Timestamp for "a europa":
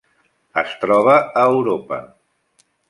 1.21-2.03